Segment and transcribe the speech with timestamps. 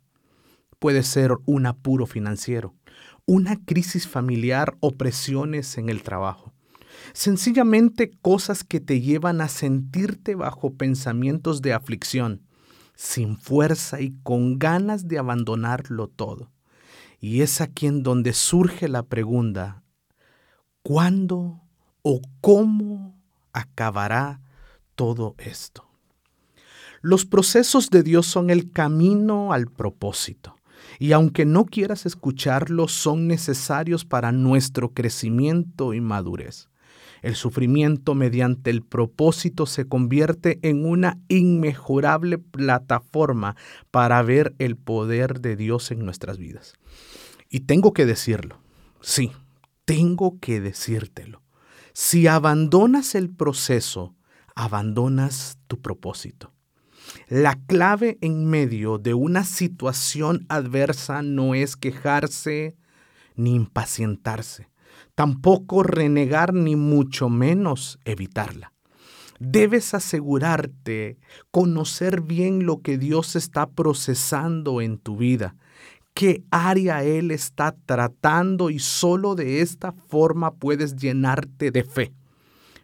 [0.79, 2.77] Puede ser un apuro financiero,
[3.25, 6.53] una crisis familiar o presiones en el trabajo.
[7.13, 12.47] Sencillamente cosas que te llevan a sentirte bajo pensamientos de aflicción,
[12.97, 16.51] sin fuerza y con ganas de abandonarlo todo.
[17.21, 19.83] Y es aquí en donde surge la pregunta,
[20.83, 21.61] ¿cuándo
[22.03, 23.15] o cómo
[23.53, 24.41] acabará
[24.95, 25.89] todo esto?
[27.03, 30.57] Los procesos de Dios son el camino al propósito.
[30.99, 36.69] Y aunque no quieras escucharlos, son necesarios para nuestro crecimiento y madurez.
[37.23, 43.57] El sufrimiento mediante el propósito se convierte en una inmejorable plataforma
[43.91, 46.75] para ver el poder de Dios en nuestras vidas.
[47.49, 48.59] Y tengo que decirlo,
[49.01, 49.33] sí,
[49.85, 51.43] tengo que decírtelo.
[51.93, 54.15] Si abandonas el proceso,
[54.55, 56.53] abandonas tu propósito.
[57.29, 62.77] La clave en medio de una situación adversa no es quejarse
[63.37, 64.69] ni impacientarse
[65.17, 68.73] tampoco renegar ni mucho menos evitarla.
[69.41, 71.19] Debes asegurarte,
[71.51, 75.57] conocer bien lo que Dios está procesando en tu vida,
[76.15, 82.13] qué área Él está tratando y solo de esta forma puedes llenarte de fe,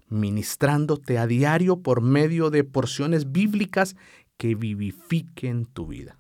[0.09, 3.95] ministrándote a diario por medio de porciones bíblicas
[4.39, 6.17] que vivifiquen tu vida.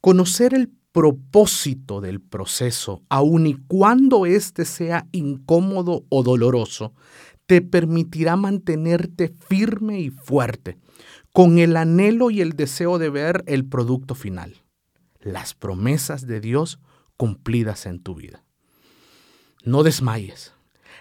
[0.00, 6.94] Conocer el propósito del proceso, aun y cuando éste sea incómodo o doloroso,
[7.44, 10.78] te permitirá mantenerte firme y fuerte,
[11.34, 14.62] con el anhelo y el deseo de ver el producto final,
[15.20, 16.78] las promesas de Dios
[17.18, 18.42] cumplidas en tu vida.
[19.64, 20.54] No desmayes.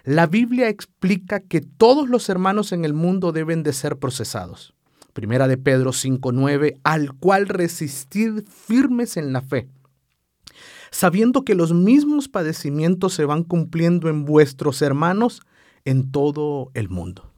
[0.03, 4.75] La Biblia explica que todos los hermanos en el mundo deben de ser procesados.
[5.13, 9.69] Primera de Pedro 5:9, al cual resistid firmes en la fe
[10.95, 15.41] sabiendo que los mismos padecimientos se van cumpliendo en vuestros hermanos
[15.83, 17.33] en todo el mundo.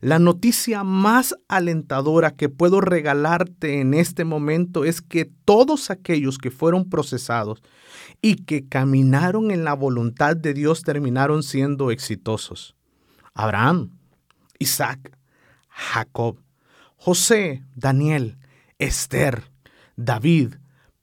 [0.00, 6.50] La noticia más alentadora que puedo regalarte en este momento es que todos aquellos que
[6.50, 7.62] fueron procesados
[8.20, 12.74] y que caminaron en la voluntad de Dios terminaron siendo exitosos.
[13.34, 13.92] Abraham,
[14.58, 15.16] Isaac,
[15.68, 16.40] Jacob,
[16.96, 18.36] José, Daniel,
[18.80, 19.44] Esther,
[19.94, 20.54] David,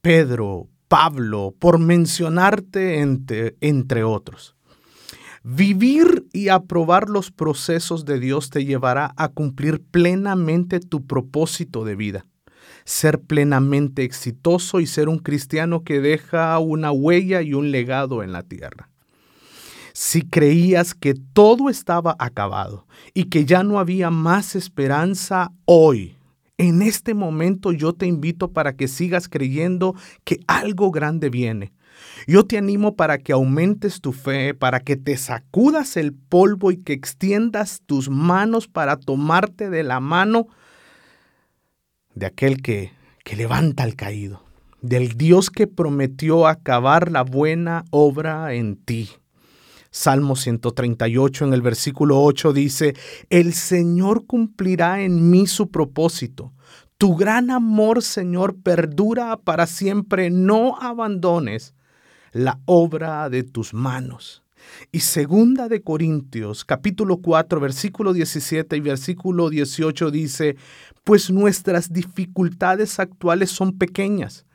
[0.02, 4.56] Pedro, Pablo, por mencionarte entre, entre otros.
[5.44, 11.96] Vivir y aprobar los procesos de Dios te llevará a cumplir plenamente tu propósito de
[11.96, 12.26] vida,
[12.84, 18.32] ser plenamente exitoso y ser un cristiano que deja una huella y un legado en
[18.32, 18.90] la tierra.
[19.94, 26.16] Si creías que todo estaba acabado y que ya no había más esperanza hoy,
[26.58, 31.74] en este momento yo te invito para que sigas creyendo que algo grande viene.
[32.28, 36.78] Yo te animo para que aumentes tu fe, para que te sacudas el polvo y
[36.78, 40.48] que extiendas tus manos para tomarte de la mano
[42.14, 42.92] de aquel que,
[43.24, 44.44] que levanta al caído,
[44.82, 49.10] del Dios que prometió acabar la buena obra en ti.
[49.96, 52.98] Salmo 138 en el versículo 8 dice,
[53.30, 56.52] El Señor cumplirá en mí su propósito.
[56.98, 60.30] Tu gran amor, Señor, perdura para siempre.
[60.30, 61.76] No abandones
[62.34, 64.44] la obra de tus manos.
[64.92, 70.58] Y segunda de Corintios, capítulo 4, versículo 17 y versículo 18 dice,
[71.06, 74.46] pues nuestras dificultades actuales son pequeñas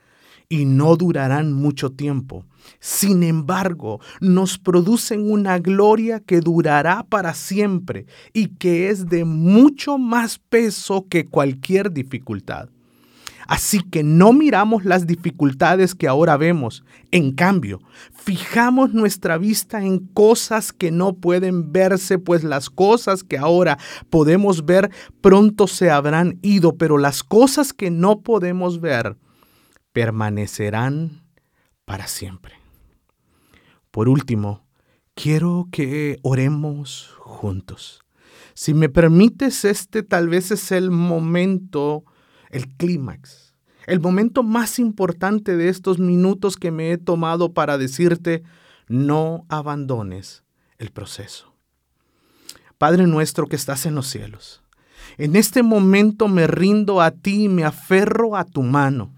[0.51, 2.45] y no durarán mucho tiempo.
[2.81, 9.97] Sin embargo, nos producen una gloria que durará para siempre y que es de mucho
[9.97, 12.67] más peso que cualquier dificultad.
[13.47, 16.83] Así que no miramos las dificultades que ahora vemos.
[17.11, 17.79] En cambio,
[18.11, 23.77] fijamos nuestra vista en cosas que no pueden verse, pues las cosas que ahora
[24.09, 29.15] podemos ver pronto se habrán ido, pero las cosas que no podemos ver
[29.93, 31.23] permanecerán
[31.85, 32.55] para siempre.
[33.91, 34.65] Por último,
[35.15, 38.01] quiero que oremos juntos.
[38.53, 42.05] Si me permites, este tal vez es el momento
[42.49, 43.55] el clímax,
[43.87, 48.43] el momento más importante de estos minutos que me he tomado para decirte,
[48.87, 50.43] no abandones
[50.77, 51.53] el proceso.
[52.77, 54.61] Padre nuestro que estás en los cielos,
[55.17, 59.13] en este momento me rindo a ti y me aferro a tu mano.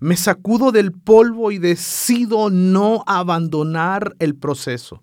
[0.00, 5.02] Me sacudo del polvo y decido no abandonar el proceso.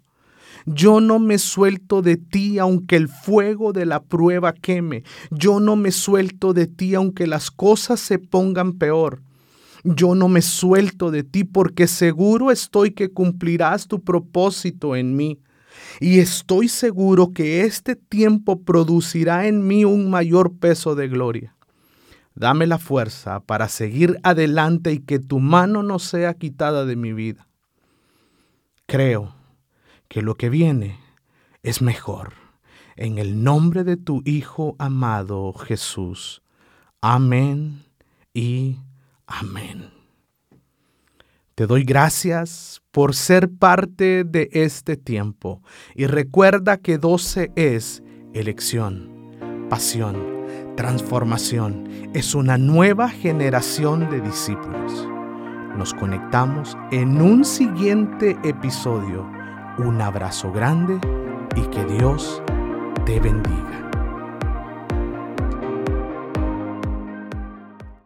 [0.66, 5.04] Yo no me suelto de ti aunque el fuego de la prueba queme.
[5.30, 9.22] Yo no me suelto de ti aunque las cosas se pongan peor.
[9.84, 15.40] Yo no me suelto de ti porque seguro estoy que cumplirás tu propósito en mí.
[16.00, 21.57] Y estoy seguro que este tiempo producirá en mí un mayor peso de gloria.
[22.38, 27.12] Dame la fuerza para seguir adelante y que tu mano no sea quitada de mi
[27.12, 27.48] vida.
[28.86, 29.34] Creo
[30.08, 31.00] que lo que viene
[31.64, 32.34] es mejor.
[32.96, 36.44] En el nombre de tu Hijo amado Jesús.
[37.02, 37.84] Amén
[38.36, 38.78] y
[39.26, 39.90] amén.
[41.56, 45.64] Te doy gracias por ser parte de este tiempo
[45.96, 48.04] y recuerda que 12 es
[48.36, 50.37] elección, pasión,
[50.78, 51.90] transformación.
[52.14, 55.06] Es una nueva generación de discípulos.
[55.76, 59.30] Nos conectamos en un siguiente episodio
[59.80, 60.98] un abrazo grande
[61.56, 62.42] y que Dios
[63.06, 63.87] te bendiga.